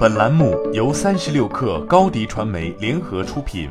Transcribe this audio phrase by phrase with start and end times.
[0.00, 3.68] 本栏目由三十六氪高低传媒联合出品。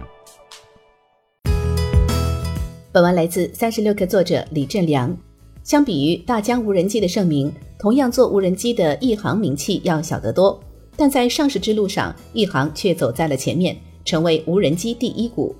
[2.91, 5.17] 本文来自三十六氪作者李振良。
[5.63, 10.61] 相比于大疆无人机的盛名，同样做无人机的亿航名气要小得多。
[10.95, 13.75] 但在上市之路上，亿航却走在了前面，
[14.05, 15.55] 成为无人机第一股。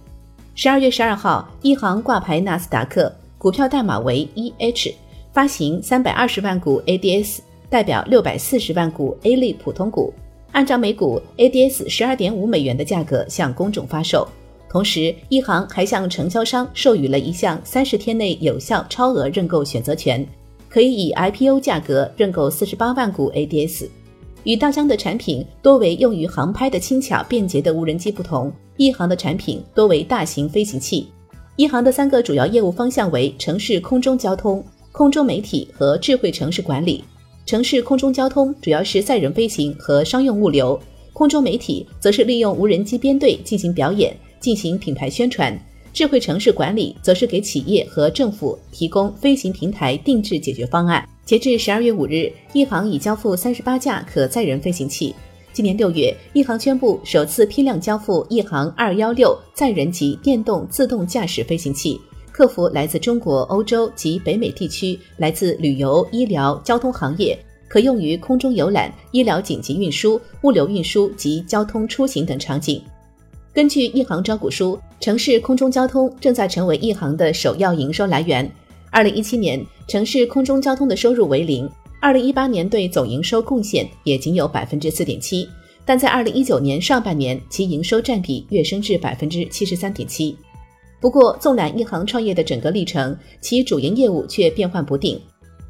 [0.54, 4.94] 十二月十二号，亿航挂牌纳斯达克，股票代码为 EH，
[5.34, 7.40] 发行三百二十万股 ADS，
[7.72, 10.14] 代表六百四十万股 A 类普通股。
[10.52, 14.28] 按照每股 ADS 十二点五美元的价格向公众发售，
[14.70, 20.28] 同时一行还向承销商授予了一项三十天内有效超额认购选择权，
[20.68, 23.88] 可以以 IPO 价格认购四十八万股 ADS。
[24.44, 31.08] 与大疆的产品多为用于航拍的轻巧便捷的无人机不同，一行的产品多为大型飞行器。
[31.58, 37.04] 一行的三个主要业务方向为城市空中交通、空中媒体和智慧城市管理。
[37.50, 40.80] 城市空中交通主要是载人飞行和商用物流，
[41.14, 45.60] 空中媒体则是利用无人机编队进行表演、进行品牌宣传。
[45.92, 51.04] 智慧城市管理则是给企业和政府提供飞行平台定制解决方案。
[51.26, 55.16] 截至十二月五日，一航已交付三十八架可载人飞行器。
[55.52, 62.00] 今年六月，一航宣布首次批量交付一航二幺六载人级电动自动驾驶飞行器。
[62.32, 67.38] 客服来自中国、欧洲及北美地区，来自旅游、医疗、交通行业，
[67.70, 72.82] 可用于空中游览、医疗紧急运输、物流运输及交通出行等场景。
[73.54, 78.50] 根据一航招股书，城市空中交通正在成为一航的首要营收来源。
[78.92, 81.68] 二零一七年，城市空中交通的收入为零；
[82.02, 85.48] 二零一八年对总营收贡献也仅有百分之四点七，
[85.86, 90.36] 但在二零一九年上半年，其营收占比跃升至百分之七十三点七。
[91.00, 95.20] 不过，纵览一航创业的整个历程，其主营业务却变幻不定。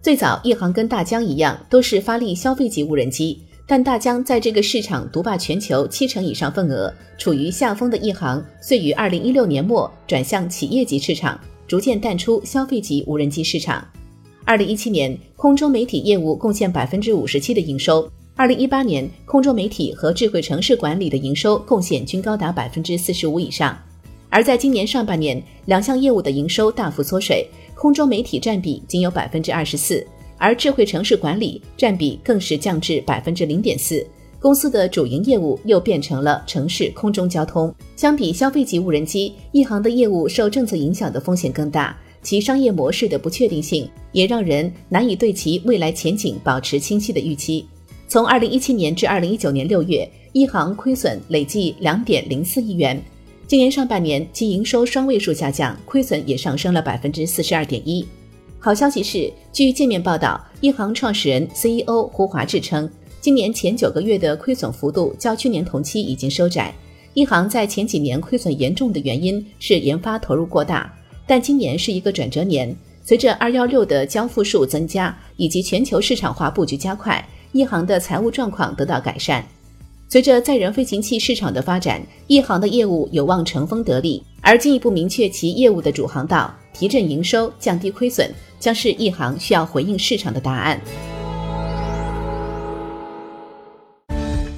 [0.02, 13.85] 最早，一航跟大疆一样，都是发力消费级无人机，但大疆在这个市场独霸全球七成以上份额，处于下风的一航，遂于二零一六年末转向企业级市场，逐渐淡出消费级无人机市场。
[14.46, 23.78] 二零一七年，空中媒体业务贡献百分之五十七的营收；二零一八年，空中媒体和智慧城市管理的营收贡献均高达百分之四十五以上。
[24.31, 27.47] 而在今年上半年，两项业务的营收大幅缩水，
[27.79, 30.06] 空中媒体占比仅有百分之二十四，
[30.38, 34.06] 而智慧城市管理占比更是降至百分之零点四。
[34.38, 37.73] 公司的主营业务又变成了城市空中交通。
[37.95, 47.66] 相比消费级无人机，一航的业务受政策影响的风险更大，其商业模式的不确定性也让人难以对其未来前景保持清晰的预期。
[48.09, 53.01] 从二零一七年至二零一九年六月，一航亏损累计两点零四亿元。
[53.50, 58.06] 今年上半年，其营收双位数下降，亏损也上升了百分之四十二点一。
[58.60, 62.88] 好消息是，据界面报道，一航创始人 CEO 胡华志称，
[63.20, 66.72] 今年前九个月的亏损幅度较去年同期已经收窄。
[67.16, 70.96] 一航在前几年亏损严重的原因是研发投入过大，
[71.26, 79.44] 但今年是一个转折年，随着二幺六的交付数增加以及全球市场化布局加快，一航的财务状况得到改善。
[80.12, 88.28] 随着载人飞行器市场的发展，一航的业务有望乘风得利，而进一步明确其业务的主航道，提振营收，降低亏损，
[88.59, 90.81] 将是一航需要回应市场的答案。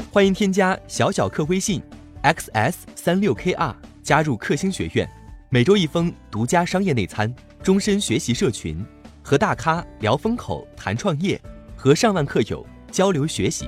[0.10, 1.82] 欢迎添加小小客微信
[2.24, 5.06] ，xs 三六 kr，加入克星学院，
[5.50, 7.30] 每周一封独家商业内参，
[7.62, 8.82] 终身学习社群，
[9.22, 11.38] 和大咖聊风口、谈创业，
[11.76, 13.68] 和上万客友交流学习。